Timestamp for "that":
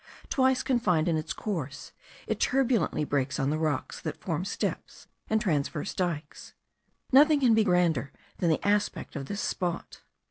4.01-4.17